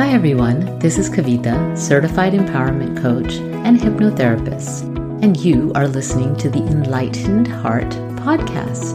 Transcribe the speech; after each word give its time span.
Hi, 0.00 0.12
everyone. 0.12 0.78
This 0.78 0.96
is 0.96 1.10
Kavita, 1.10 1.76
certified 1.76 2.32
empowerment 2.32 3.02
coach 3.02 3.34
and 3.34 3.78
hypnotherapist, 3.78 4.84
and 5.22 5.36
you 5.36 5.72
are 5.74 5.86
listening 5.86 6.34
to 6.36 6.48
the 6.48 6.60
Enlightened 6.60 7.46
Heart 7.46 7.90
podcast, 8.24 8.94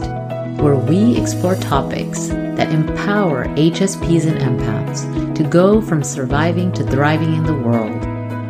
where 0.60 0.74
we 0.74 1.16
explore 1.16 1.54
topics 1.54 2.26
that 2.26 2.72
empower 2.72 3.44
HSPs 3.54 4.26
and 4.26 4.40
empaths 4.40 5.36
to 5.36 5.44
go 5.44 5.80
from 5.80 6.02
surviving 6.02 6.72
to 6.72 6.82
thriving 6.82 7.34
in 7.34 7.44
the 7.44 7.54
world. 7.54 8.04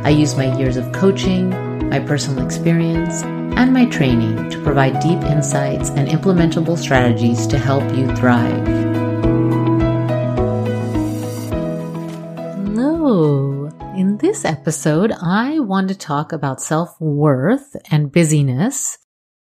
I 0.06 0.08
use 0.08 0.34
my 0.34 0.56
years 0.56 0.78
of 0.78 0.90
coaching, 0.92 1.50
my 1.90 2.00
personal 2.00 2.42
experience, 2.42 3.22
and 3.22 3.74
my 3.74 3.84
training 3.84 4.48
to 4.48 4.62
provide 4.62 4.98
deep 5.00 5.20
insights 5.24 5.90
and 5.90 6.08
implementable 6.08 6.78
strategies 6.78 7.46
to 7.48 7.58
help 7.58 7.84
you 7.94 8.16
thrive. 8.16 9.05
This 14.36 14.44
episode, 14.44 15.12
I 15.12 15.60
want 15.60 15.88
to 15.88 15.94
talk 15.94 16.30
about 16.30 16.60
self 16.60 17.00
worth 17.00 17.74
and 17.90 18.12
busyness 18.12 18.98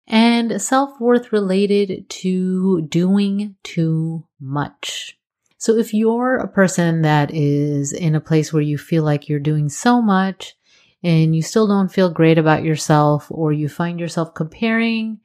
and 0.06 0.62
self 0.62 1.00
worth 1.00 1.32
related 1.32 2.08
to 2.08 2.82
doing 2.82 3.56
too 3.64 4.24
much. 4.40 5.18
So 5.58 5.76
if 5.76 5.92
you're 5.92 6.36
a 6.36 6.46
person 6.46 7.02
that 7.02 7.34
is 7.34 7.92
in 7.92 8.14
a 8.14 8.20
place 8.20 8.52
where 8.52 8.62
you 8.62 8.78
feel 8.78 9.02
like 9.02 9.28
you're 9.28 9.40
doing 9.40 9.68
so 9.68 10.00
much 10.00 10.54
and 11.02 11.34
you 11.34 11.42
still 11.42 11.66
don't 11.66 11.90
feel 11.90 12.08
great 12.08 12.38
about 12.38 12.62
yourself, 12.62 13.26
or 13.28 13.52
you 13.52 13.68
find 13.68 13.98
yourself 13.98 14.34
comparing 14.34 15.18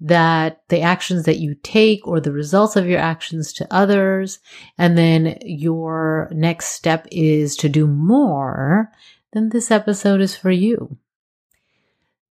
that 0.00 0.62
the 0.68 0.80
actions 0.80 1.24
that 1.24 1.38
you 1.38 1.54
take 1.62 2.06
or 2.06 2.20
the 2.20 2.32
results 2.32 2.76
of 2.76 2.86
your 2.86 3.00
actions 3.00 3.52
to 3.54 3.66
others, 3.70 4.38
and 4.76 4.96
then 4.98 5.38
your 5.42 6.28
next 6.32 6.66
step 6.66 7.06
is 7.10 7.56
to 7.56 7.68
do 7.68 7.86
more, 7.86 8.90
then 9.32 9.48
this 9.50 9.70
episode 9.70 10.20
is 10.20 10.36
for 10.36 10.50
you. 10.50 10.98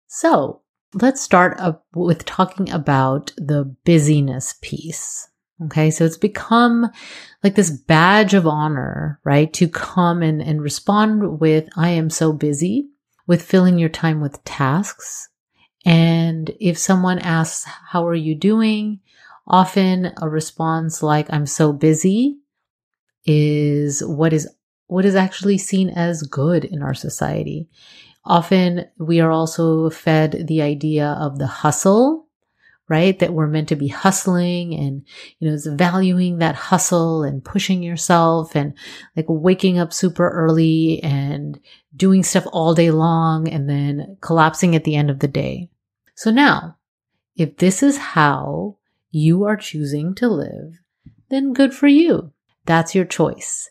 So 0.08 0.62
let's 0.94 1.20
start 1.20 1.58
up 1.58 1.86
with 1.94 2.24
talking 2.24 2.70
about 2.70 3.32
the 3.36 3.74
busyness 3.84 4.54
piece. 4.60 5.28
Okay. 5.64 5.90
So 5.90 6.04
it's 6.04 6.18
become 6.18 6.90
like 7.44 7.54
this 7.54 7.70
badge 7.70 8.34
of 8.34 8.46
honor, 8.46 9.20
right? 9.24 9.52
To 9.54 9.68
come 9.68 10.22
and, 10.22 10.42
and 10.42 10.60
respond 10.60 11.40
with, 11.40 11.68
I 11.76 11.90
am 11.90 12.10
so 12.10 12.32
busy 12.32 12.88
with 13.26 13.42
filling 13.42 13.78
your 13.78 13.88
time 13.88 14.20
with 14.20 14.42
tasks. 14.44 15.28
And 15.84 16.50
if 16.60 16.78
someone 16.78 17.18
asks, 17.18 17.64
how 17.88 18.06
are 18.06 18.14
you 18.14 18.34
doing? 18.34 19.00
Often 19.46 20.12
a 20.20 20.28
response 20.28 21.02
like, 21.02 21.26
I'm 21.30 21.46
so 21.46 21.72
busy 21.72 22.38
is 23.24 24.02
what 24.04 24.32
is, 24.32 24.48
what 24.86 25.04
is 25.04 25.14
actually 25.14 25.58
seen 25.58 25.88
as 25.90 26.22
good 26.22 26.64
in 26.64 26.82
our 26.82 26.94
society. 26.94 27.68
Often 28.24 28.86
we 28.98 29.20
are 29.20 29.30
also 29.30 29.90
fed 29.90 30.46
the 30.46 30.62
idea 30.62 31.16
of 31.18 31.38
the 31.38 31.48
hustle 31.48 32.22
right? 32.92 33.18
That 33.20 33.32
we're 33.32 33.46
meant 33.46 33.68
to 33.68 33.76
be 33.76 33.88
hustling 33.88 34.74
and, 34.74 35.02
you 35.38 35.48
know, 35.48 35.54
it's 35.54 35.66
valuing 35.66 36.38
that 36.38 36.54
hustle 36.54 37.22
and 37.22 37.42
pushing 37.42 37.82
yourself 37.82 38.54
and 38.54 38.74
like 39.16 39.24
waking 39.28 39.78
up 39.78 39.94
super 39.94 40.28
early 40.28 41.02
and 41.02 41.58
doing 41.96 42.22
stuff 42.22 42.46
all 42.52 42.74
day 42.74 42.90
long 42.90 43.48
and 43.48 43.66
then 43.66 44.18
collapsing 44.20 44.76
at 44.76 44.84
the 44.84 44.94
end 44.94 45.08
of 45.08 45.20
the 45.20 45.28
day. 45.28 45.70
So 46.14 46.30
now, 46.30 46.76
if 47.36 47.56
this 47.56 47.82
is 47.82 47.98
how 47.98 48.78
you 49.10 49.44
are 49.44 49.56
choosing 49.56 50.14
to 50.16 50.28
live, 50.28 50.80
then 51.30 51.52
good 51.52 51.74
for 51.74 51.88
you. 51.88 52.32
That's 52.66 52.94
your 52.94 53.04
choice. 53.04 53.70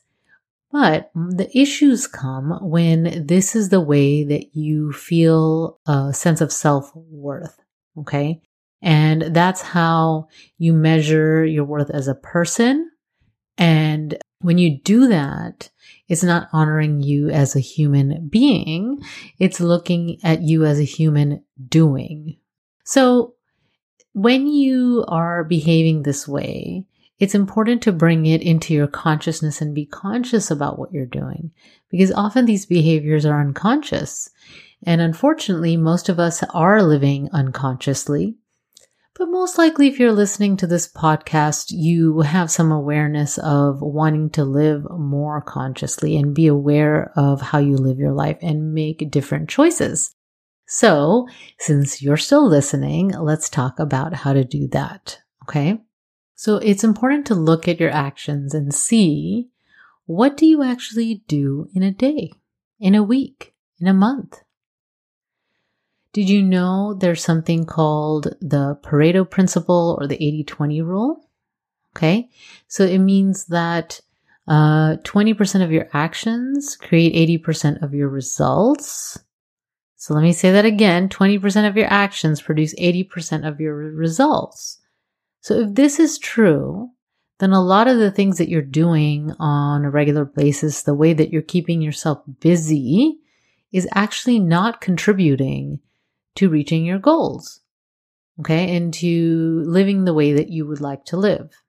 But 0.71 1.11
the 1.13 1.49
issues 1.57 2.07
come 2.07 2.57
when 2.61 3.25
this 3.27 3.55
is 3.55 3.69
the 3.69 3.81
way 3.81 4.23
that 4.23 4.55
you 4.55 4.93
feel 4.93 5.79
a 5.85 6.13
sense 6.13 6.39
of 6.39 6.51
self 6.51 6.91
worth. 6.95 7.59
Okay. 7.97 8.41
And 8.81 9.35
that's 9.35 9.61
how 9.61 10.29
you 10.57 10.73
measure 10.73 11.45
your 11.45 11.65
worth 11.65 11.89
as 11.89 12.07
a 12.07 12.15
person. 12.15 12.89
And 13.57 14.17
when 14.39 14.57
you 14.57 14.79
do 14.79 15.07
that, 15.07 15.69
it's 16.07 16.23
not 16.23 16.49
honoring 16.51 17.01
you 17.01 17.29
as 17.29 17.55
a 17.55 17.59
human 17.59 18.27
being. 18.27 18.99
It's 19.39 19.59
looking 19.59 20.19
at 20.23 20.41
you 20.41 20.65
as 20.65 20.79
a 20.79 20.83
human 20.83 21.43
doing. 21.69 22.37
So 22.83 23.35
when 24.13 24.47
you 24.47 25.05
are 25.07 25.43
behaving 25.43 26.03
this 26.03 26.27
way, 26.27 26.85
it's 27.19 27.35
important 27.35 27.83
to 27.83 27.91
bring 27.91 28.25
it 28.25 28.41
into 28.41 28.73
your 28.73 28.87
consciousness 28.87 29.61
and 29.61 29.75
be 29.75 29.85
conscious 29.85 30.49
about 30.49 30.79
what 30.79 30.91
you're 30.91 31.05
doing 31.05 31.51
because 31.89 32.11
often 32.11 32.45
these 32.45 32.65
behaviors 32.65 33.25
are 33.25 33.39
unconscious. 33.39 34.29
And 34.83 35.01
unfortunately, 35.01 35.77
most 35.77 36.09
of 36.09 36.19
us 36.19 36.41
are 36.51 36.81
living 36.81 37.29
unconsciously. 37.31 38.35
But 39.13 39.29
most 39.29 39.57
likely, 39.57 39.87
if 39.87 39.99
you're 39.99 40.11
listening 40.11 40.57
to 40.57 40.67
this 40.67 40.91
podcast, 40.91 41.65
you 41.69 42.21
have 42.21 42.49
some 42.49 42.71
awareness 42.71 43.37
of 43.37 43.81
wanting 43.81 44.31
to 44.31 44.43
live 44.43 44.89
more 44.89 45.41
consciously 45.41 46.17
and 46.17 46.33
be 46.33 46.47
aware 46.47 47.11
of 47.15 47.39
how 47.39 47.59
you 47.59 47.77
live 47.77 47.99
your 47.99 48.13
life 48.13 48.37
and 48.41 48.73
make 48.73 49.11
different 49.11 49.47
choices. 49.47 50.15
So, 50.73 51.27
since 51.59 52.01
you're 52.01 52.15
still 52.15 52.47
listening, 52.47 53.09
let's 53.09 53.49
talk 53.49 53.77
about 53.77 54.13
how 54.13 54.31
to 54.31 54.45
do 54.45 54.69
that. 54.69 55.19
Okay. 55.43 55.81
So 56.35 56.55
it's 56.55 56.85
important 56.85 57.25
to 57.25 57.35
look 57.35 57.67
at 57.67 57.81
your 57.81 57.89
actions 57.91 58.53
and 58.53 58.73
see 58.73 59.49
what 60.05 60.37
do 60.37 60.45
you 60.45 60.63
actually 60.63 61.23
do 61.27 61.67
in 61.75 61.83
a 61.83 61.91
day, 61.91 62.31
in 62.79 62.95
a 62.95 63.03
week, 63.03 63.53
in 63.81 63.87
a 63.87 63.93
month? 63.93 64.43
Did 66.13 66.29
you 66.29 66.41
know 66.41 66.93
there's 66.93 67.21
something 67.21 67.65
called 67.65 68.33
the 68.39 68.79
Pareto 68.81 69.29
principle 69.29 69.97
or 69.99 70.07
the 70.07 70.23
80 70.23 70.45
20 70.45 70.81
rule? 70.81 71.29
Okay. 71.97 72.29
So 72.69 72.85
it 72.85 72.99
means 72.99 73.47
that 73.47 73.99
uh, 74.47 74.95
20% 75.03 75.63
of 75.65 75.71
your 75.73 75.89
actions 75.91 76.77
create 76.77 77.43
80% 77.43 77.83
of 77.83 77.93
your 77.93 78.07
results. 78.07 79.19
So 80.01 80.15
let 80.15 80.23
me 80.23 80.33
say 80.33 80.49
that 80.49 80.65
again 80.65 81.09
20% 81.09 81.69
of 81.69 81.77
your 81.77 81.85
actions 81.85 82.41
produce 82.41 82.73
80% 82.73 83.47
of 83.47 83.59
your 83.59 83.75
results. 83.75 84.79
So 85.41 85.59
if 85.59 85.75
this 85.75 85.99
is 85.99 86.17
true, 86.17 86.89
then 87.37 87.51
a 87.51 87.61
lot 87.61 87.87
of 87.87 87.99
the 87.99 88.09
things 88.09 88.39
that 88.39 88.49
you're 88.49 88.63
doing 88.63 89.31
on 89.37 89.85
a 89.85 89.91
regular 89.91 90.25
basis, 90.25 90.81
the 90.81 90.95
way 90.95 91.13
that 91.13 91.29
you're 91.29 91.43
keeping 91.43 91.83
yourself 91.83 92.23
busy, 92.39 93.19
is 93.71 93.87
actually 93.93 94.39
not 94.39 94.81
contributing 94.81 95.81
to 96.33 96.49
reaching 96.49 96.83
your 96.83 96.97
goals. 96.97 97.59
Okay. 98.39 98.75
And 98.75 98.91
to 98.95 99.61
living 99.67 100.05
the 100.05 100.15
way 100.15 100.33
that 100.33 100.49
you 100.49 100.65
would 100.65 100.81
like 100.81 101.05
to 101.05 101.17
live. 101.17 101.61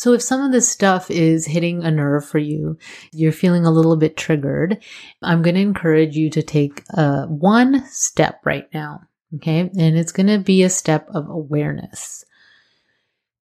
So 0.00 0.14
if 0.14 0.22
some 0.22 0.40
of 0.40 0.50
this 0.50 0.66
stuff 0.66 1.10
is 1.10 1.44
hitting 1.44 1.84
a 1.84 1.90
nerve 1.90 2.24
for 2.24 2.38
you, 2.38 2.78
you're 3.12 3.32
feeling 3.32 3.66
a 3.66 3.70
little 3.70 3.96
bit 3.96 4.16
triggered, 4.16 4.82
I'm 5.20 5.42
going 5.42 5.56
to 5.56 5.60
encourage 5.60 6.16
you 6.16 6.30
to 6.30 6.42
take 6.42 6.84
uh, 6.94 7.26
one 7.26 7.84
step 7.90 8.40
right 8.46 8.66
now. 8.72 9.02
Okay. 9.36 9.58
And 9.58 9.98
it's 9.98 10.12
going 10.12 10.28
to 10.28 10.38
be 10.38 10.62
a 10.62 10.70
step 10.70 11.06
of 11.10 11.28
awareness. 11.28 12.24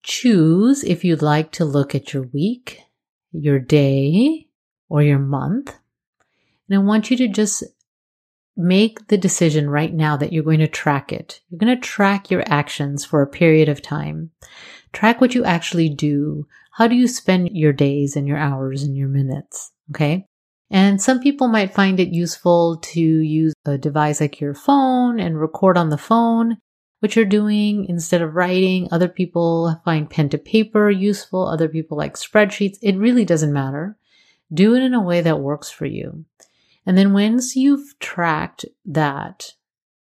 Choose 0.01 0.84
if 0.84 1.06
you'd 1.06 1.22
like 1.22 1.51
to 1.51 1.63
look 1.63 1.94
at 1.94 2.12
your 2.12 2.23
week, 2.23 2.81
your 3.31 3.59
day, 3.59 4.47
or 4.89 5.03
your 5.03 5.19
month. 5.19 5.75
And 6.68 6.79
I 6.79 6.81
want 6.81 7.12
you 7.12 7.18
to 7.18 7.28
just 7.28 7.66
make 8.57 9.07
the 9.07 9.18
decision 9.18 9.69
right 9.69 9.94
now 9.94 10.18
that 10.18 10.34
you're 10.34 10.44
going 10.44 10.59
to 10.59 10.68
track 10.68 11.13
it. 11.13 11.41
You're 11.50 11.59
going 11.59 11.75
to 11.75 11.81
track 11.81 12.31
your 12.31 12.44
actions 12.47 13.06
for 13.06 13.21
a 13.21 13.27
period 13.27 13.69
of 13.69 13.81
time. 13.81 14.31
Track 14.94 15.21
what 15.21 15.36
you 15.36 15.44
actually 15.44 15.89
do. 15.89 16.48
How 16.74 16.88
do 16.88 16.95
you 16.95 17.07
spend 17.07 17.50
your 17.51 17.74
days 17.74 18.15
and 18.15 18.27
your 18.27 18.38
hours 18.38 18.83
and 18.83 18.95
your 18.95 19.07
minutes? 19.07 19.71
Okay. 19.92 20.25
And 20.69 21.01
some 21.01 21.19
people 21.19 21.48
might 21.48 21.74
find 21.74 22.00
it 22.00 22.09
useful 22.09 22.77
to 22.77 23.00
use 23.00 23.54
a 23.65 23.77
device 23.77 24.19
like 24.19 24.42
your 24.42 24.54
phone 24.54 25.19
and 25.19 25.39
record 25.39 25.77
on 25.77 25.89
the 25.89 25.98
phone 25.98 26.57
what 27.00 27.15
you're 27.15 27.25
doing 27.25 27.86
instead 27.86 28.21
of 28.21 28.36
writing. 28.36 28.88
Other 28.92 29.07
people 29.07 29.80
find 29.86 30.09
pen 30.09 30.30
to 30.30 30.38
paper 30.38 30.89
useful. 30.89 31.48
Other 31.48 31.69
people 31.69 31.98
like 31.98 32.15
spreadsheets. 32.15 32.77
It 32.81 32.98
really 32.98 33.25
doesn't 33.25 33.54
matter. 33.54 33.98
Do 34.54 34.75
it 34.75 34.83
in 34.83 34.94
a 34.94 35.01
way 35.01 35.21
that 35.21 35.39
works 35.39 35.69
for 35.69 35.86
you. 35.86 36.25
And 36.88 36.98
then 36.98 37.12
once 37.12 37.57
you've 37.57 38.00
tracked 38.00 38.66
that, 38.86 39.54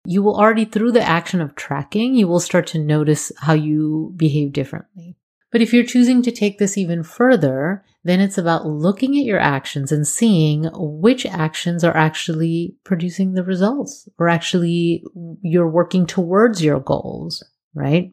you 0.05 0.21
will 0.21 0.35
already 0.35 0.65
through 0.65 0.91
the 0.91 1.01
action 1.01 1.39
of 1.39 1.55
tracking, 1.55 2.13
you 2.15 2.27
will 2.27 2.41
start 2.41 2.67
to 2.67 2.79
notice 2.79 3.31
how 3.39 3.53
you 3.53 4.13
behave 4.17 4.51
differently. 4.51 5.15
But 5.51 5.61
if 5.61 5.73
you're 5.73 5.85
choosing 5.85 6.21
to 6.23 6.31
take 6.31 6.57
this 6.57 6.77
even 6.77 7.01
further, 7.01 7.85
then 8.03 8.19
it's 8.19 8.37
about 8.37 8.67
looking 8.67 9.17
at 9.17 9.23
your 9.23 9.39
actions 9.39 9.93
and 9.93 10.05
seeing 10.05 10.69
which 10.73 11.25
actions 11.25 11.81
are 11.85 11.95
actually 11.95 12.75
producing 12.83 13.33
the 13.33 13.43
results 13.43 14.09
or 14.19 14.27
actually 14.27 15.01
you're 15.41 15.69
working 15.69 16.05
towards 16.05 16.61
your 16.61 16.81
goals, 16.81 17.41
right? 17.73 18.11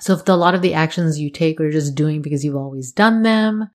So 0.00 0.14
if 0.14 0.24
the, 0.24 0.32
a 0.32 0.36
lot 0.36 0.54
of 0.54 0.62
the 0.62 0.72
actions 0.72 1.20
you 1.20 1.30
take 1.30 1.60
are 1.60 1.70
just 1.70 1.94
doing 1.94 2.22
because 2.22 2.44
you've 2.44 2.56
always 2.56 2.92
done 2.92 3.22
them, 3.22 3.68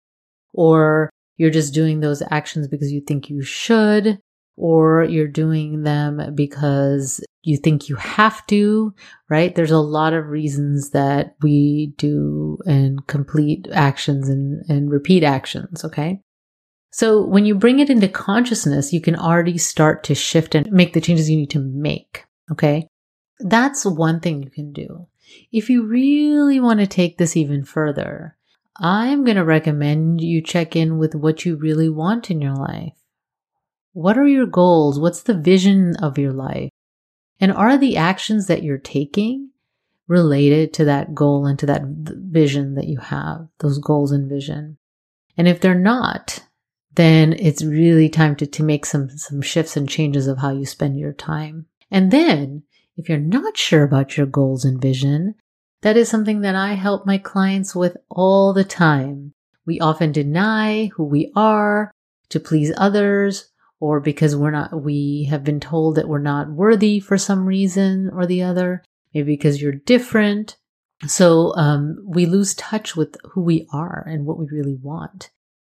or 0.51 1.11
you're 1.39 1.49
just 1.49 1.73
doing 1.73 2.01
those 2.01 2.21
actions 2.29 2.67
because 2.67 2.91
you 2.91 2.99
think 2.99 3.29
you 3.29 3.41
should, 3.41 4.19
or 4.57 5.05
you're 5.05 5.25
doing 5.25 5.83
them 5.83 6.35
because 6.35 7.23
you 7.43 7.55
think 7.55 7.87
you 7.87 7.95
have 7.95 8.45
to, 8.47 8.93
right? 9.29 9.55
There's 9.55 9.71
a 9.71 9.79
lot 9.79 10.11
of 10.11 10.27
reasons 10.27 10.89
that 10.89 11.35
we 11.41 11.93
do 11.97 12.57
and 12.65 13.07
complete 13.07 13.69
actions 13.71 14.27
and, 14.27 14.63
and 14.69 14.91
repeat 14.91 15.23
actions, 15.23 15.85
okay? 15.85 16.19
So 16.91 17.25
when 17.25 17.45
you 17.45 17.55
bring 17.55 17.79
it 17.79 17.89
into 17.89 18.09
consciousness, 18.09 18.91
you 18.91 18.99
can 18.99 19.15
already 19.15 19.57
start 19.57 20.03
to 20.05 20.15
shift 20.15 20.55
and 20.55 20.69
make 20.69 20.91
the 20.91 20.99
changes 20.99 21.29
you 21.29 21.37
need 21.37 21.51
to 21.51 21.59
make. 21.59 22.25
Okay. 22.51 22.85
That's 23.39 23.85
one 23.85 24.19
thing 24.19 24.43
you 24.43 24.49
can 24.49 24.73
do. 24.73 25.07
If 25.53 25.69
you 25.69 25.85
really 25.85 26.59
want 26.59 26.81
to 26.81 26.87
take 26.87 27.17
this 27.17 27.37
even 27.37 27.63
further, 27.63 28.35
I'm 28.79 29.25
going 29.25 29.35
to 29.37 29.43
recommend 29.43 30.21
you 30.21 30.41
check 30.41 30.75
in 30.75 30.97
with 30.97 31.13
what 31.13 31.45
you 31.45 31.57
really 31.57 31.89
want 31.89 32.31
in 32.31 32.41
your 32.41 32.55
life. 32.55 32.93
What 33.93 34.17
are 34.17 34.27
your 34.27 34.45
goals? 34.45 34.99
What's 34.99 35.23
the 35.23 35.37
vision 35.37 35.95
of 35.97 36.17
your 36.17 36.31
life? 36.31 36.69
And 37.39 37.51
are 37.51 37.77
the 37.77 37.97
actions 37.97 38.47
that 38.47 38.63
you're 38.63 38.77
taking 38.77 39.49
related 40.07 40.73
to 40.73 40.85
that 40.85 41.13
goal 41.13 41.45
and 41.45 41.59
to 41.59 41.65
that 41.65 41.81
vision 41.83 42.75
that 42.75 42.87
you 42.87 42.99
have, 42.99 43.47
those 43.59 43.79
goals 43.79 44.11
and 44.11 44.29
vision? 44.29 44.77
And 45.37 45.47
if 45.47 45.59
they're 45.59 45.75
not, 45.75 46.43
then 46.95 47.33
it's 47.33 47.63
really 47.63 48.09
time 48.09 48.35
to, 48.37 48.47
to 48.47 48.63
make 48.63 48.85
some, 48.85 49.09
some 49.09 49.41
shifts 49.41 49.77
and 49.77 49.87
changes 49.87 50.27
of 50.27 50.39
how 50.39 50.51
you 50.51 50.65
spend 50.65 50.97
your 50.97 51.13
time. 51.13 51.65
And 51.91 52.11
then 52.11 52.63
if 52.97 53.07
you're 53.09 53.17
not 53.17 53.57
sure 53.57 53.83
about 53.83 54.17
your 54.17 54.25
goals 54.25 54.65
and 54.65 54.81
vision, 54.81 55.35
that 55.81 55.97
is 55.97 56.09
something 56.09 56.41
that 56.41 56.55
I 56.55 56.73
help 56.73 57.05
my 57.05 57.17
clients 57.17 57.75
with 57.75 57.97
all 58.09 58.53
the 58.53 58.63
time. 58.63 59.33
We 59.65 59.79
often 59.79 60.11
deny 60.11 60.87
who 60.95 61.03
we 61.03 61.31
are 61.35 61.91
to 62.29 62.39
please 62.39 62.71
others 62.77 63.49
or 63.79 63.99
because 63.99 64.35
we're 64.35 64.51
not, 64.51 64.81
we 64.81 65.27
have 65.29 65.43
been 65.43 65.59
told 65.59 65.95
that 65.95 66.07
we're 66.07 66.19
not 66.19 66.49
worthy 66.49 66.99
for 66.99 67.17
some 67.17 67.45
reason 67.45 68.09
or 68.13 68.25
the 68.25 68.43
other, 68.43 68.83
maybe 69.13 69.33
because 69.35 69.61
you're 69.61 69.71
different. 69.71 70.57
So, 71.07 71.55
um, 71.55 72.03
we 72.05 72.25
lose 72.25 72.53
touch 72.55 72.97
with 72.97 73.15
who 73.31 73.41
we 73.41 73.67
are 73.71 74.03
and 74.05 74.25
what 74.25 74.37
we 74.37 74.47
really 74.51 74.77
want. 74.81 75.29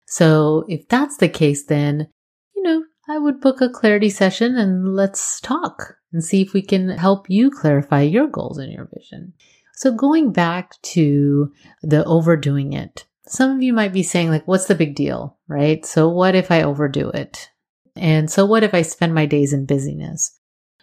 So 0.07 0.65
if 0.67 0.89
that's 0.89 1.19
the 1.19 1.29
case, 1.29 1.67
then, 1.67 2.09
you 2.57 2.63
know, 2.63 2.85
I 3.09 3.19
would 3.19 3.41
book 3.41 3.61
a 3.61 3.69
clarity 3.69 4.09
session 4.09 4.57
and 4.57 4.95
let's 4.97 5.41
talk 5.41 5.97
and 6.13 6.25
see 6.25 6.43
if 6.43 6.53
we 6.53 6.63
can 6.63 6.89
help 6.89 7.29
you 7.29 7.51
clarify 7.51 8.03
your 8.03 8.29
goals 8.29 8.59
and 8.59 8.73
your 8.73 8.89
vision. 8.97 9.35
So 9.81 9.91
going 9.91 10.31
back 10.31 10.75
to 10.83 11.55
the 11.81 12.05
overdoing 12.05 12.75
it, 12.75 13.07
some 13.27 13.51
of 13.51 13.63
you 13.63 13.73
might 13.73 13.95
be 13.95 14.03
saying 14.03 14.29
like, 14.29 14.47
what's 14.47 14.67
the 14.67 14.75
big 14.75 14.95
deal? 14.95 15.39
Right? 15.49 15.87
So 15.87 16.07
what 16.07 16.35
if 16.35 16.51
I 16.51 16.65
overdo 16.65 17.09
it? 17.09 17.49
And 17.97 18.31
so 18.31 18.45
what 18.45 18.63
if 18.63 18.75
I 18.75 18.83
spend 18.83 19.15
my 19.15 19.25
days 19.25 19.55
in 19.55 19.65
busyness? 19.65 20.39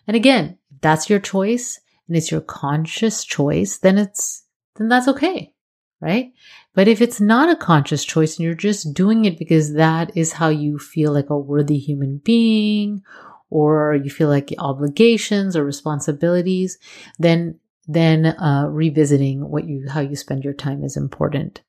And 0.07 0.15
again, 0.15 0.57
that's 0.81 1.11
your 1.11 1.19
choice 1.19 1.79
and 2.07 2.17
it's 2.17 2.31
your 2.31 2.41
conscious 2.41 3.23
choice, 3.23 3.77
then 3.77 3.99
it's, 3.99 4.45
then 4.77 4.87
that's 4.87 5.07
okay 5.09 5.53
right? 5.99 6.31
But 6.73 6.87
if 6.87 7.01
it's 7.01 7.19
not 7.19 7.49
a 7.49 7.55
conscious 7.55 8.05
choice 8.05 8.37
and 8.37 8.45
you're 8.45 8.53
just 8.53 8.93
doing 8.93 9.25
it 9.25 9.39
because 9.39 9.73
that 9.73 10.15
is 10.15 10.33
how 10.33 10.49
you 10.49 10.77
feel 10.77 11.11
like 11.11 11.31
a 11.31 11.37
worthy 11.37 11.79
human 11.79 12.19
being 12.23 13.01
or 13.49 13.95
you 13.95 14.11
feel 14.11 14.29
like 14.29 14.53
obligations 14.59 15.55
or 15.55 15.65
responsibilities, 15.65 16.77
then 17.17 17.59
then 17.87 18.25
uh, 18.25 18.67
revisiting 18.69 19.49
what 19.49 19.65
you 19.65 19.87
how 19.89 20.01
you 20.01 20.15
spend 20.15 20.43
your 20.43 20.53
time 20.53 20.83
is 20.83 20.97
important. 20.97 21.61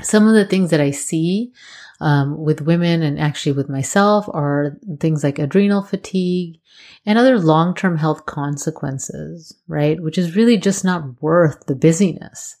Some 0.00 0.26
of 0.26 0.34
the 0.34 0.46
things 0.46 0.70
that 0.70 0.80
I 0.80 0.90
see 0.90 1.52
um, 2.00 2.42
with 2.42 2.62
women 2.62 3.02
and 3.02 3.20
actually 3.20 3.52
with 3.52 3.68
myself 3.68 4.26
are 4.32 4.78
things 5.00 5.22
like 5.22 5.38
adrenal 5.38 5.82
fatigue 5.82 6.58
and 7.04 7.18
other 7.18 7.38
long 7.38 7.74
term 7.74 7.98
health 7.98 8.24
consequences, 8.24 9.54
right? 9.68 10.00
Which 10.00 10.16
is 10.16 10.34
really 10.34 10.56
just 10.56 10.84
not 10.84 11.22
worth 11.22 11.66
the 11.66 11.76
busyness 11.76 12.56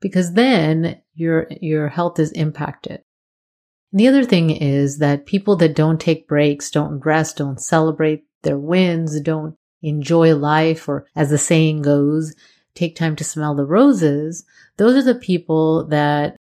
because 0.00 0.34
then 0.34 1.00
your, 1.14 1.46
your 1.60 1.88
health 1.88 2.18
is 2.18 2.32
impacted. 2.32 3.02
The 3.92 4.08
other 4.08 4.24
thing 4.24 4.50
is 4.50 4.98
that 4.98 5.26
people 5.26 5.54
that 5.56 5.76
don't 5.76 6.00
take 6.00 6.26
breaks, 6.26 6.70
don't 6.70 7.00
rest, 7.06 7.36
don't 7.36 7.60
celebrate 7.60 8.24
their 8.42 8.58
wins, 8.58 9.20
don't 9.20 9.56
enjoy 9.84 10.34
life, 10.34 10.88
or 10.88 11.06
as 11.14 11.30
the 11.30 11.38
saying 11.38 11.82
goes, 11.82 12.34
take 12.74 12.96
time 12.96 13.16
to 13.16 13.24
smell 13.24 13.54
the 13.54 13.64
roses. 13.64 14.44
Those 14.76 14.96
are 14.96 15.12
the 15.12 15.18
people 15.18 15.86
that 15.88 16.36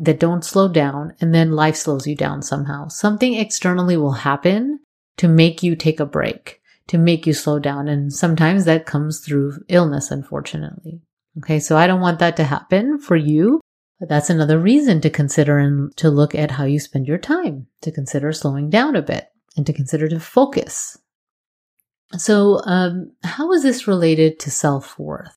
that 0.00 0.18
don't 0.18 0.44
slow 0.44 0.68
down 0.68 1.14
and 1.20 1.32
then 1.32 1.52
life 1.52 1.76
slows 1.76 2.06
you 2.06 2.16
down 2.16 2.42
somehow. 2.42 2.88
Something 2.88 3.34
externally 3.34 3.96
will 3.96 4.12
happen 4.12 4.80
to 5.18 5.28
make 5.28 5.62
you 5.62 5.76
take 5.76 6.00
a 6.00 6.06
break, 6.06 6.60
to 6.88 6.98
make 6.98 7.26
you 7.26 7.32
slow 7.32 7.60
down. 7.60 7.86
And 7.86 8.12
sometimes 8.12 8.64
that 8.64 8.86
comes 8.86 9.20
through 9.20 9.62
illness, 9.68 10.10
unfortunately. 10.10 11.00
Okay. 11.38 11.60
So 11.60 11.76
I 11.76 11.86
don't 11.86 12.00
want 12.00 12.18
that 12.18 12.36
to 12.38 12.44
happen 12.44 12.98
for 12.98 13.16
you. 13.16 13.60
But 14.00 14.08
that's 14.08 14.30
another 14.30 14.58
reason 14.58 15.00
to 15.02 15.10
consider 15.10 15.58
and 15.58 15.96
to 15.98 16.10
look 16.10 16.34
at 16.34 16.50
how 16.50 16.64
you 16.64 16.80
spend 16.80 17.06
your 17.06 17.18
time, 17.18 17.68
to 17.82 17.92
consider 17.92 18.32
slowing 18.32 18.68
down 18.68 18.96
a 18.96 19.02
bit 19.02 19.28
and 19.56 19.64
to 19.66 19.72
consider 19.72 20.08
to 20.08 20.18
focus. 20.18 20.98
So, 22.12 22.60
um, 22.64 23.12
how 23.22 23.52
is 23.52 23.62
this 23.62 23.88
related 23.88 24.38
to 24.40 24.50
self 24.50 24.98
worth? 24.98 25.36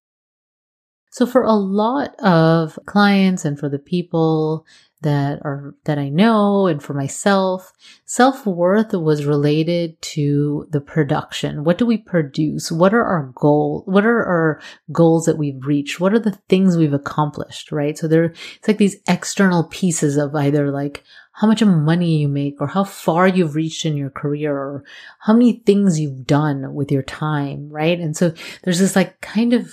So 1.17 1.25
for 1.25 1.41
a 1.41 1.53
lot 1.53 2.13
of 2.19 2.77
clients 2.85 3.43
and 3.43 3.59
for 3.59 3.69
the 3.69 3.79
people 3.79 4.67
that 5.01 5.39
are 5.43 5.73
that 5.85 5.97
I 5.97 6.09
know 6.09 6.67
and 6.67 6.81
for 6.81 6.93
myself, 6.93 7.73
self-worth 8.05 8.93
was 8.93 9.25
related 9.25 9.99
to 10.13 10.67
the 10.69 10.79
production. 10.79 11.63
What 11.63 11.79
do 11.79 11.87
we 11.87 11.97
produce? 11.97 12.71
What 12.71 12.93
are 12.93 13.03
our 13.03 13.31
goals? 13.33 13.83
What 13.87 14.05
are 14.05 14.23
our 14.23 14.61
goals 14.91 15.25
that 15.25 15.39
we've 15.39 15.65
reached? 15.65 15.99
What 15.99 16.13
are 16.13 16.19
the 16.19 16.39
things 16.49 16.77
we've 16.77 16.93
accomplished, 16.93 17.71
right? 17.71 17.97
So 17.97 18.07
there 18.07 18.25
it's 18.25 18.67
like 18.67 18.77
these 18.77 18.97
external 19.07 19.63
pieces 19.65 20.17
of 20.17 20.35
either 20.35 20.71
like 20.71 21.03
how 21.37 21.45
much 21.45 21.63
money 21.63 22.17
you 22.17 22.27
make 22.27 22.59
or 22.59 22.65
how 22.65 22.83
far 22.83 23.27
you've 23.27 23.53
reached 23.53 23.85
in 23.85 23.95
your 23.95 24.09
career 24.09 24.55
or 24.55 24.83
how 25.19 25.33
many 25.33 25.61
things 25.67 25.99
you've 25.99 26.25
done 26.25 26.73
with 26.73 26.91
your 26.91 27.03
time, 27.03 27.69
right? 27.69 27.99
And 27.99 28.17
so 28.17 28.33
there's 28.63 28.79
this 28.79 28.95
like 28.95 29.21
kind 29.21 29.53
of 29.53 29.69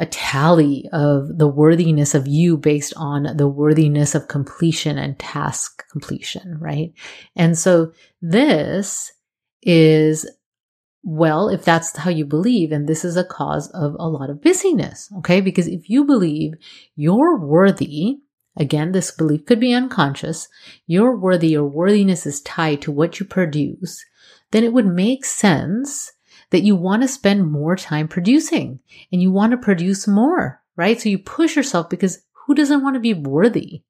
a 0.00 0.06
tally 0.06 0.88
of 0.92 1.38
the 1.38 1.46
worthiness 1.46 2.16
of 2.16 2.26
you 2.26 2.56
based 2.56 2.92
on 2.96 3.36
the 3.36 3.46
worthiness 3.46 4.16
of 4.16 4.26
completion 4.26 4.98
and 4.98 5.16
task 5.16 5.84
completion, 5.92 6.58
right? 6.58 6.92
And 7.36 7.56
so 7.56 7.92
this 8.20 9.12
is, 9.62 10.28
well, 11.04 11.48
if 11.48 11.64
that's 11.64 11.96
how 11.96 12.10
you 12.10 12.24
believe, 12.24 12.72
and 12.72 12.88
this 12.88 13.04
is 13.04 13.16
a 13.16 13.22
cause 13.22 13.70
of 13.70 13.94
a 14.00 14.08
lot 14.08 14.28
of 14.28 14.42
busyness, 14.42 15.08
okay? 15.18 15.40
Because 15.40 15.68
if 15.68 15.88
you 15.88 16.04
believe 16.04 16.54
you're 16.96 17.38
worthy, 17.38 18.18
again, 18.56 18.92
this 18.92 19.10
belief 19.10 19.44
could 19.46 19.60
be 19.60 19.72
unconscious, 19.72 20.48
you're 20.86 21.16
worthy, 21.16 21.48
your 21.48 21.64
worthiness 21.64 22.26
is 22.26 22.40
tied 22.40 22.82
to 22.82 22.92
what 22.92 23.20
you 23.20 23.26
produce, 23.26 24.04
then 24.50 24.64
it 24.64 24.72
would 24.72 24.86
make 24.86 25.24
sense 25.24 26.12
that 26.50 26.62
you 26.62 26.76
want 26.76 27.02
to 27.02 27.08
spend 27.08 27.50
more 27.50 27.76
time 27.76 28.08
producing 28.08 28.80
and 29.12 29.20
you 29.20 29.30
want 29.30 29.50
to 29.50 29.56
produce 29.56 30.06
more, 30.06 30.62
right? 30.76 31.00
So 31.00 31.08
you 31.08 31.18
push 31.18 31.56
yourself 31.56 31.90
because 31.90 32.22
who 32.32 32.54
doesn't 32.54 32.82
want 32.82 32.94
to 32.94 33.00
be 33.00 33.14
worthy, 33.14 33.82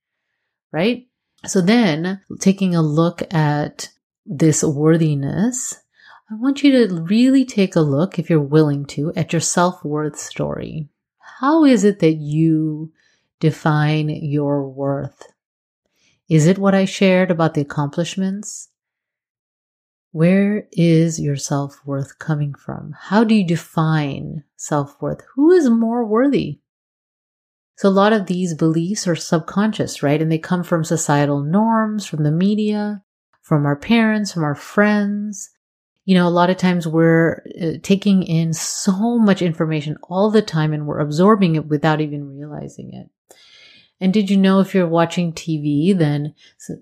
right? 0.72 1.06
So 1.44 1.60
then 1.60 2.22
taking 2.40 2.74
a 2.74 2.82
look 2.82 3.22
at 3.32 3.90
this 4.24 4.64
worthiness, 4.64 5.76
I 6.30 6.34
want 6.34 6.64
you 6.64 6.88
to 6.88 7.02
really 7.02 7.44
take 7.44 7.76
a 7.76 7.80
look, 7.80 8.18
if 8.18 8.28
you're 8.28 8.40
willing 8.40 8.84
to, 8.86 9.12
at 9.14 9.32
your 9.32 9.40
self 9.40 9.84
worth 9.84 10.18
story. 10.18 10.88
How 11.38 11.64
is 11.64 11.84
it 11.84 12.00
that 12.00 12.14
you 12.14 12.92
define 13.40 14.08
your 14.08 14.68
worth? 14.68 15.22
Is 16.28 16.46
it 16.46 16.58
what 16.58 16.74
I 16.74 16.84
shared 16.84 17.30
about 17.30 17.54
the 17.54 17.60
accomplishments? 17.60 18.68
Where 20.12 20.66
is 20.72 21.20
your 21.20 21.36
self 21.36 21.80
worth 21.84 22.18
coming 22.18 22.54
from? 22.54 22.94
How 22.98 23.22
do 23.22 23.34
you 23.34 23.46
define 23.46 24.44
self 24.56 24.96
worth? 25.00 25.20
Who 25.34 25.50
is 25.52 25.68
more 25.68 26.04
worthy? 26.04 26.60
So 27.76 27.88
a 27.88 27.90
lot 27.90 28.14
of 28.14 28.26
these 28.26 28.54
beliefs 28.54 29.06
are 29.06 29.14
subconscious, 29.14 30.02
right? 30.02 30.20
And 30.20 30.32
they 30.32 30.38
come 30.38 30.62
from 30.62 30.84
societal 30.84 31.42
norms, 31.42 32.06
from 32.06 32.24
the 32.24 32.32
media, 32.32 33.02
from 33.42 33.66
our 33.66 33.76
parents, 33.76 34.32
from 34.32 34.44
our 34.44 34.54
friends. 34.54 35.50
You 36.06 36.14
know, 36.14 36.26
a 36.26 36.30
lot 36.30 36.48
of 36.48 36.56
times 36.56 36.88
we're 36.88 37.42
uh, 37.60 37.78
taking 37.82 38.22
in 38.22 38.54
so 38.54 39.18
much 39.18 39.42
information 39.42 39.98
all 40.04 40.30
the 40.30 40.40
time 40.40 40.72
and 40.72 40.86
we're 40.86 41.00
absorbing 41.00 41.56
it 41.56 41.66
without 41.66 42.00
even 42.00 42.26
realizing 42.26 42.94
it. 42.94 43.10
And 44.00 44.12
did 44.12 44.28
you 44.28 44.36
know 44.36 44.60
if 44.60 44.74
you're 44.74 44.86
watching 44.86 45.32
TV, 45.32 45.96
then 45.96 46.34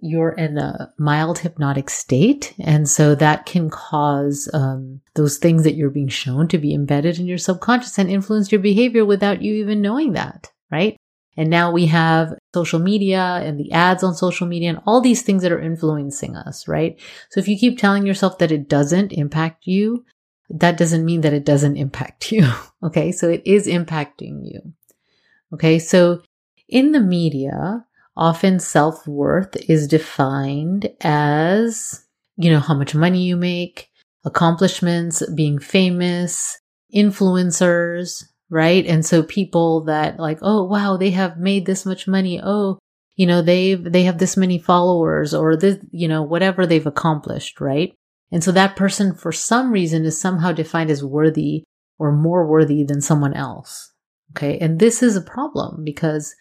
you're 0.03 0.33
in 0.33 0.59
a 0.59 0.93
mild 0.99 1.39
hypnotic 1.39 1.89
state? 1.89 2.55
And 2.59 2.89
so 2.89 3.15
that 3.15 3.47
can 3.47 3.71
cause 3.71 4.51
um, 4.53 5.01
those 5.15 5.39
things 5.39 5.63
that 5.63 5.77
you're 5.77 5.91
being 5.91 6.09
shown 6.09 6.49
to 6.49 6.59
be 6.59 6.75
embedded 6.75 7.21
in 7.21 7.27
your 7.27 7.39
subconscious 7.39 7.99
and 7.99 8.11
influence 8.11 8.51
your 8.51 8.61
behavior 8.61 9.05
without 9.05 9.43
you 9.43 9.55
even 9.55 9.81
knowing 9.81 10.15
that, 10.15 10.51
right? 10.73 10.97
And 11.37 11.51
now 11.51 11.71
we 11.71 11.87
have 11.87 12.35
social 12.53 12.79
media 12.79 13.41
and 13.43 13.59
the 13.59 13.73
ads 13.73 14.03
on 14.03 14.15
social 14.15 14.47
media 14.47 14.71
and 14.71 14.81
all 14.87 15.01
these 15.01 15.23
things 15.23 15.43
that 15.43 15.53
are 15.53 15.61
influencing 15.61 16.37
us, 16.37 16.67
right? 16.67 16.99
So 17.31 17.41
if 17.41 17.49
you 17.49 17.59
keep 17.59 17.79
telling 17.79 18.07
yourself 18.07 18.39
that 18.39 18.53
it 18.53 18.69
doesn't 18.69 19.13
impact 19.13 19.67
you, 19.67 20.05
that 20.51 20.77
doesn't 20.77 21.05
mean 21.05 21.23
that 21.23 21.33
it 21.33 21.45
doesn't 21.45 21.77
impact 21.77 22.33
you. 22.33 22.49
Okay. 22.83 23.13
So 23.13 23.29
it 23.29 23.43
is 23.45 23.67
impacting 23.67 24.41
you. 24.45 24.73
Okay. 25.53 25.79
So 25.79 26.23
in 26.69 26.93
the 26.93 27.01
media, 27.01 27.85
often 28.17 28.59
self 28.59 29.07
worth 29.07 29.57
is 29.69 29.89
defined 29.89 30.91
as, 31.01 32.05
you 32.37 32.51
know, 32.51 32.61
how 32.61 32.75
much 32.75 32.95
money 32.95 33.23
you 33.23 33.37
make, 33.37 33.89
accomplishments, 34.25 35.23
being 35.35 35.59
famous, 35.59 36.59
influencers, 36.95 38.25
right? 38.51 38.87
And 38.87 39.05
so 39.05 39.23
people 39.23 39.85
that 39.85 40.19
like, 40.19 40.39
oh, 40.43 40.65
wow, 40.65 40.97
they 40.97 41.11
have 41.11 41.39
made 41.39 41.67
this 41.67 41.85
much 41.85 42.07
money. 42.07 42.41
Oh, 42.43 42.79
you 43.17 43.27
know, 43.27 43.43
they've, 43.43 43.83
they 43.83 44.05
have 44.05 44.19
this 44.19 44.37
many 44.37 44.59
followers 44.59 45.35
or 45.35 45.57
this, 45.57 45.79
you 45.91 46.09
know, 46.09 46.23
whatever 46.23 46.67
they've 46.67 46.87
accomplished, 46.87 47.61
right? 47.61 47.95
And 48.33 48.43
so 48.43 48.51
that 48.53 48.77
person 48.77 49.15
for 49.15 49.33
some 49.33 49.71
reason 49.71 50.05
is 50.05 50.21
somehow 50.21 50.53
defined 50.53 50.91
as 50.91 51.05
worthy 51.05 51.65
or 51.99 52.11
more 52.11 52.47
worthy 52.47 52.83
than 52.83 53.01
someone 53.01 53.35
else. 53.35 53.93
Okay. 54.33 54.59
And 54.59 54.81
this 54.81 55.03
is 55.03 55.15
a 55.15 55.21
problem 55.21 55.85
because 55.85 56.35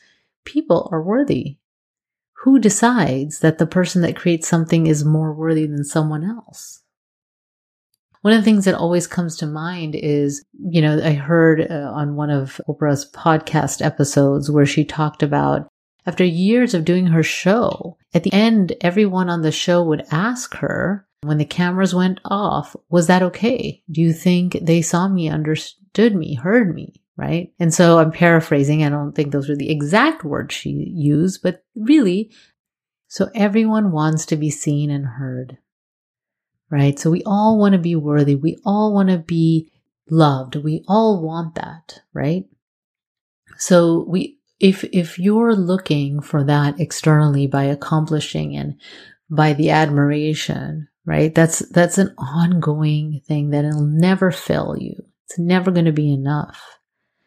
people 0.45 0.89
are 0.91 1.01
worthy. 1.01 1.57
Who 2.43 2.59
decides 2.59 3.39
that 3.39 3.57
the 3.57 3.65
person 3.65 4.01
that 4.01 4.15
creates 4.15 4.47
something 4.47 4.87
is 4.87 5.05
more 5.05 5.33
worthy 5.33 5.65
than 5.65 5.83
someone 5.83 6.23
else? 6.23 6.81
One 8.21 8.33
of 8.33 8.39
the 8.39 8.45
things 8.45 8.65
that 8.65 8.75
always 8.75 9.05
comes 9.05 9.35
to 9.37 9.45
mind 9.45 9.95
is, 9.95 10.45
you 10.57 10.81
know, 10.81 11.01
I 11.03 11.13
heard 11.13 11.69
uh, 11.69 11.91
on 11.93 12.15
one 12.15 12.29
of 12.29 12.59
Oprah's 12.69 13.09
podcast 13.11 13.85
episodes 13.85 14.49
where 14.49 14.65
she 14.65 14.85
talked 14.85 15.23
about 15.23 15.67
after 16.05 16.23
years 16.23 16.73
of 16.73 16.85
doing 16.85 17.07
her 17.07 17.23
show, 17.23 17.97
at 18.13 18.23
the 18.23 18.33
end, 18.33 18.73
everyone 18.81 19.29
on 19.29 19.41
the 19.41 19.51
show 19.51 19.83
would 19.83 20.05
ask 20.11 20.53
her 20.55 21.07
when 21.21 21.37
the 21.37 21.45
cameras 21.45 21.95
went 21.95 22.19
off, 22.25 22.75
was 22.89 23.07
that 23.07 23.23
okay? 23.23 23.81
Do 23.89 24.01
you 24.01 24.11
think 24.11 24.57
they 24.61 24.81
saw 24.81 25.07
me, 25.07 25.29
understood 25.29 26.13
me, 26.15 26.35
heard 26.35 26.75
me? 26.75 27.02
Right. 27.15 27.53
And 27.59 27.71
so 27.71 27.99
I'm 27.99 28.11
paraphrasing. 28.11 28.83
I 28.83 28.89
don't 28.89 29.13
think 29.13 29.31
those 29.31 29.47
were 29.47 29.55
the 29.55 29.69
exact 29.69 30.23
words 30.23 30.55
she 30.55 30.69
used, 30.71 31.43
but 31.43 31.63
really, 31.75 32.31
so 33.07 33.29
everyone 33.35 33.91
wants 33.91 34.25
to 34.27 34.35
be 34.35 34.49
seen 34.49 34.89
and 34.89 35.05
heard 35.05 35.59
right? 36.73 36.97
So 36.97 37.11
we 37.11 37.21
all 37.23 37.59
want 37.59 37.73
to 37.73 37.79
be 37.79 37.95
worthy. 37.95 38.33
We 38.33 38.57
all 38.65 38.95
want 38.95 39.09
to 39.09 39.19
be 39.19 39.71
loved. 40.09 40.55
We 40.55 40.83
all 40.87 41.21
want 41.21 41.53
that, 41.53 42.01
right? 42.13 42.45
So 43.59 44.05
we, 44.07 44.39
if, 44.59 44.83
if 44.85 45.19
you're 45.19 45.55
looking 45.55 46.19
for 46.19 46.43
that 46.45 46.79
externally 46.79 47.45
by 47.45 47.65
accomplishing 47.65 48.55
and 48.55 48.81
by 49.29 49.53
the 49.53 49.69
admiration, 49.69 50.87
right? 51.05 51.33
That's, 51.35 51.59
that's 51.69 51.99
an 51.99 52.15
ongoing 52.17 53.21
thing 53.27 53.51
that 53.51 53.65
will 53.65 53.85
never 53.85 54.31
fail 54.31 54.75
you. 54.75 54.95
It's 55.27 55.37
never 55.37 55.69
going 55.69 55.85
to 55.85 55.91
be 55.91 56.11
enough. 56.11 56.79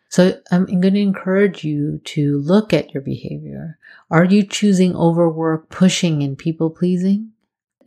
So 0.09 0.41
I'm 0.51 0.67
going 0.67 0.95
to 0.95 1.01
encourage 1.01 1.65
you 1.65 2.01
to 2.05 2.39
look 2.39 2.73
at 2.73 2.93
your 2.93 3.03
behavior. 3.03 3.79
Are 4.11 4.25
you 4.25 4.45
choosing 4.45 4.95
overwork, 4.95 5.69
pushing, 5.69 6.23
and 6.23 6.39
people 6.39 6.71
pleasing? 6.71 7.33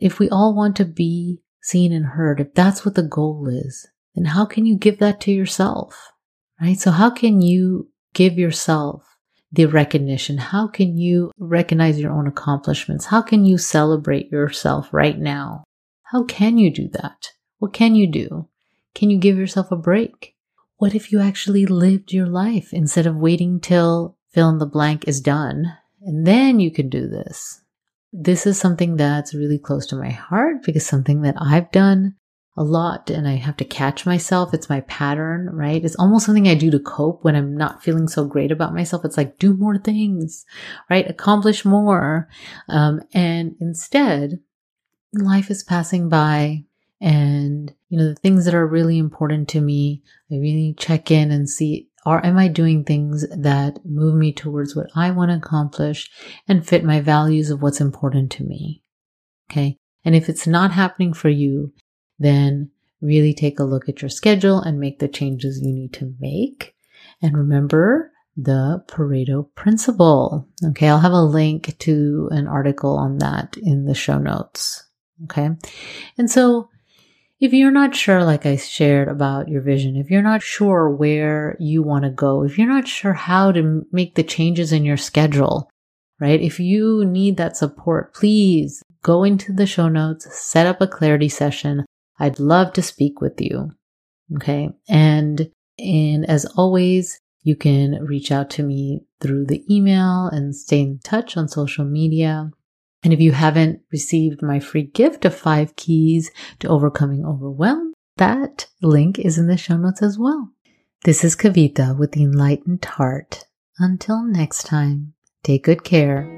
If 0.00 0.18
we 0.18 0.28
all 0.28 0.54
want 0.54 0.76
to 0.76 0.84
be 0.84 1.40
seen 1.62 1.92
and 1.92 2.06
heard, 2.06 2.40
if 2.40 2.54
that's 2.54 2.84
what 2.84 2.94
the 2.94 3.02
goal 3.02 3.48
is, 3.48 3.88
then 4.14 4.26
how 4.26 4.44
can 4.44 4.66
you 4.66 4.76
give 4.76 4.98
that 4.98 5.20
to 5.22 5.32
yourself? 5.32 6.12
Right? 6.60 6.78
So 6.78 6.90
how 6.90 7.10
can 7.10 7.40
you 7.40 7.88
give 8.12 8.38
yourself 8.38 9.04
the 9.52 9.66
recognition? 9.66 10.38
How 10.38 10.68
can 10.68 10.98
you 10.98 11.32
recognize 11.38 11.98
your 11.98 12.12
own 12.12 12.26
accomplishments? 12.26 13.06
How 13.06 13.22
can 13.22 13.44
you 13.44 13.58
celebrate 13.58 14.30
yourself 14.30 14.92
right 14.92 15.18
now? 15.18 15.64
How 16.04 16.24
can 16.24 16.58
you 16.58 16.72
do 16.72 16.88
that? 16.88 17.32
What 17.58 17.72
can 17.72 17.94
you 17.94 18.06
do? 18.06 18.48
Can 18.94 19.10
you 19.10 19.18
give 19.18 19.38
yourself 19.38 19.70
a 19.70 19.76
break? 19.76 20.34
What 20.80 20.94
if 20.94 21.12
you 21.12 21.20
actually 21.20 21.66
lived 21.66 22.10
your 22.10 22.26
life 22.26 22.72
instead 22.72 23.06
of 23.06 23.14
waiting 23.14 23.60
till 23.60 24.16
fill 24.32 24.48
in 24.48 24.56
the 24.56 24.64
blank 24.64 25.06
is 25.06 25.20
done 25.20 25.74
and 26.00 26.26
then 26.26 26.58
you 26.58 26.70
can 26.70 26.88
do 26.88 27.06
this? 27.06 27.60
This 28.14 28.46
is 28.46 28.58
something 28.58 28.96
that's 28.96 29.34
really 29.34 29.58
close 29.58 29.84
to 29.88 29.96
my 29.96 30.08
heart 30.08 30.62
because 30.64 30.86
something 30.86 31.20
that 31.20 31.34
I've 31.38 31.70
done 31.70 32.14
a 32.56 32.64
lot 32.64 33.10
and 33.10 33.28
I 33.28 33.34
have 33.34 33.58
to 33.58 33.64
catch 33.66 34.06
myself. 34.06 34.54
It's 34.54 34.70
my 34.70 34.80
pattern, 34.80 35.50
right? 35.52 35.84
It's 35.84 35.96
almost 35.96 36.24
something 36.24 36.48
I 36.48 36.54
do 36.54 36.70
to 36.70 36.80
cope 36.80 37.24
when 37.24 37.36
I'm 37.36 37.54
not 37.58 37.82
feeling 37.82 38.08
so 38.08 38.24
great 38.24 38.50
about 38.50 38.72
myself. 38.72 39.04
It's 39.04 39.18
like, 39.18 39.38
do 39.38 39.52
more 39.52 39.76
things, 39.76 40.46
right? 40.88 41.06
Accomplish 41.10 41.66
more. 41.66 42.26
Um, 42.70 43.02
and 43.12 43.54
instead, 43.60 44.40
life 45.12 45.50
is 45.50 45.62
passing 45.62 46.08
by 46.08 46.64
and, 47.00 47.72
you 47.88 47.98
know, 47.98 48.08
the 48.08 48.14
things 48.14 48.44
that 48.44 48.54
are 48.54 48.66
really 48.66 48.98
important 48.98 49.48
to 49.50 49.60
me, 49.60 50.02
I 50.30 50.36
really 50.36 50.74
check 50.78 51.10
in 51.10 51.30
and 51.30 51.48
see 51.48 51.90
or 52.06 52.24
am 52.24 52.38
I 52.38 52.48
doing 52.48 52.84
things 52.84 53.26
that 53.28 53.84
move 53.84 54.14
me 54.14 54.32
towards 54.32 54.74
what 54.74 54.86
I 54.94 55.10
want 55.10 55.30
to 55.30 55.36
accomplish 55.36 56.10
and 56.48 56.66
fit 56.66 56.84
my 56.84 57.00
values 57.00 57.50
of 57.50 57.62
what's 57.62 57.80
important 57.80 58.30
to 58.32 58.44
me? 58.44 58.82
Okay. 59.50 59.76
And 60.04 60.14
if 60.14 60.28
it's 60.28 60.46
not 60.46 60.72
happening 60.72 61.12
for 61.12 61.28
you, 61.28 61.72
then 62.18 62.70
really 63.02 63.34
take 63.34 63.58
a 63.58 63.64
look 63.64 63.88
at 63.88 64.00
your 64.00 64.08
schedule 64.08 64.60
and 64.60 64.80
make 64.80 64.98
the 64.98 65.08
changes 65.08 65.60
you 65.62 65.72
need 65.72 65.92
to 65.94 66.14
make. 66.20 66.74
And 67.20 67.36
remember 67.36 68.12
the 68.36 68.82
Pareto 68.88 69.54
principle. 69.54 70.48
Okay. 70.68 70.88
I'll 70.88 71.00
have 71.00 71.12
a 71.12 71.22
link 71.22 71.76
to 71.80 72.28
an 72.32 72.46
article 72.46 72.96
on 72.96 73.18
that 73.18 73.56
in 73.58 73.84
the 73.84 73.94
show 73.94 74.18
notes. 74.18 74.86
Okay. 75.24 75.50
And 76.16 76.30
so 76.30 76.70
if 77.40 77.54
you're 77.54 77.70
not 77.70 77.96
sure, 77.96 78.22
like 78.22 78.44
I 78.44 78.56
shared 78.56 79.08
about 79.08 79.48
your 79.48 79.62
vision, 79.62 79.96
if 79.96 80.10
you're 80.10 80.22
not 80.22 80.42
sure 80.42 80.90
where 80.90 81.56
you 81.58 81.82
want 81.82 82.04
to 82.04 82.10
go, 82.10 82.44
if 82.44 82.58
you're 82.58 82.68
not 82.68 82.86
sure 82.86 83.14
how 83.14 83.50
to 83.52 83.86
make 83.90 84.14
the 84.14 84.22
changes 84.22 84.72
in 84.72 84.84
your 84.84 84.98
schedule, 84.98 85.70
right? 86.20 86.40
If 86.40 86.60
you 86.60 87.04
need 87.06 87.38
that 87.38 87.56
support, 87.56 88.14
please 88.14 88.82
go 89.02 89.24
into 89.24 89.52
the 89.54 89.66
show 89.66 89.88
notes, 89.88 90.26
set 90.38 90.66
up 90.66 90.82
a 90.82 90.86
clarity 90.86 91.30
session. 91.30 91.86
I'd 92.18 92.38
love 92.38 92.74
to 92.74 92.82
speak 92.82 93.22
with 93.22 93.40
you. 93.40 93.70
Okay. 94.36 94.68
And, 94.88 95.50
and 95.78 96.28
as 96.28 96.44
always, 96.56 97.18
you 97.42 97.56
can 97.56 98.04
reach 98.04 98.30
out 98.30 98.50
to 98.50 98.62
me 98.62 99.00
through 99.20 99.46
the 99.46 99.64
email 99.74 100.26
and 100.26 100.54
stay 100.54 100.80
in 100.80 100.98
touch 101.02 101.38
on 101.38 101.48
social 101.48 101.86
media. 101.86 102.50
And 103.02 103.12
if 103.12 103.20
you 103.20 103.32
haven't 103.32 103.80
received 103.90 104.42
my 104.42 104.60
free 104.60 104.82
gift 104.82 105.24
of 105.24 105.34
five 105.34 105.74
keys 105.76 106.30
to 106.58 106.68
overcoming 106.68 107.24
overwhelm, 107.24 107.94
that 108.18 108.66
link 108.82 109.18
is 109.18 109.38
in 109.38 109.46
the 109.46 109.56
show 109.56 109.78
notes 109.78 110.02
as 110.02 110.18
well. 110.18 110.50
This 111.04 111.24
is 111.24 111.34
Kavita 111.34 111.96
with 111.98 112.12
the 112.12 112.22
Enlightened 112.22 112.84
Heart. 112.84 113.46
Until 113.78 114.22
next 114.22 114.66
time, 114.66 115.14
take 115.42 115.64
good 115.64 115.82
care. 115.82 116.28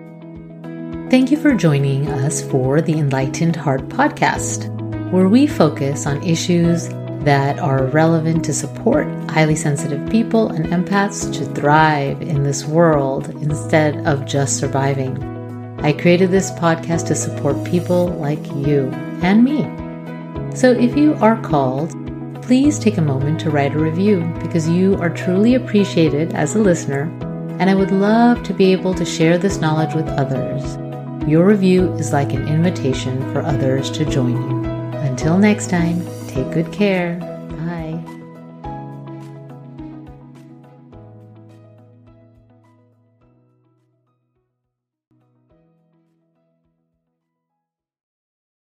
Thank 1.11 1.33
you 1.33 1.37
for 1.37 1.55
joining 1.55 2.09
us 2.09 2.43
for 2.43 2.81
the 2.81 2.97
Enlightened 2.97 3.57
Heart 3.57 3.89
podcast, 3.89 4.71
where 5.11 5.29
we 5.29 5.49
focus 5.49 6.07
on 6.07 6.23
issues 6.23 6.89
that 7.25 7.59
are 7.59 7.87
relevant 7.87 8.45
to 8.45 8.55
support 8.55 9.09
highly 9.31 9.57
sensitive 9.57 10.09
people 10.09 10.51
and 10.51 10.67
empaths 10.67 11.33
to 11.35 11.45
thrive 11.55 12.23
in 12.23 12.45
this 12.45 12.65
world 12.65 13.31
instead 13.43 13.97
of 14.07 14.27
just 14.27 14.59
surviving. 14.59 15.32
I 15.83 15.93
created 15.93 16.31
this 16.31 16.53
podcast 16.53 17.09
to 17.09 17.15
support 17.17 17.65
people 17.65 18.07
like 18.07 18.45
you 18.55 18.89
and 19.23 19.43
me. 19.43 19.63
So 20.57 20.71
if 20.71 20.97
you 20.97 21.15
are 21.15 21.41
called, 21.43 21.91
please 22.43 22.79
take 22.79 22.99
a 22.99 23.03
moment 23.03 23.41
to 23.41 23.51
write 23.51 23.75
a 23.75 23.79
review 23.79 24.21
because 24.41 24.69
you 24.69 24.97
are 24.99 25.11
truly 25.11 25.55
appreciated 25.55 26.35
as 26.35 26.55
a 26.55 26.61
listener, 26.61 27.05
and 27.59 27.69
I 27.69 27.75
would 27.75 27.91
love 27.91 28.43
to 28.45 28.55
be 28.55 28.73
able 28.73 28.95
to 28.95 29.05
share 29.05 29.39
this 29.39 29.61
knowledge 29.61 29.95
with 29.95 30.09
others. 30.09 30.77
Your 31.29 31.47
review 31.47 31.93
is 31.95 32.13
like 32.13 32.33
an 32.33 32.47
invitation 32.47 33.21
for 33.33 33.43
others 33.43 33.91
to 33.93 34.05
join 34.05 34.33
you. 34.33 34.71
Until 35.01 35.39
next 35.39 35.71
time, 35.71 36.05
take 36.29 36.51
good 36.53 36.73
care. 36.73 37.32